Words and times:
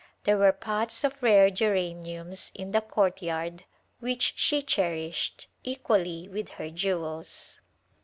There 0.23 0.39
were 0.39 0.51
pots 0.51 1.03
of 1.03 1.21
rare 1.21 1.51
geraniums 1.51 2.51
in 2.55 2.71
the 2.71 2.81
courtyard 2.81 3.65
which 3.99 4.33
she 4.35 4.63
cherished 4.63 5.47
equally 5.63 6.27
with 6.27 6.49
her 6.57 6.71
jewels. 6.71 7.59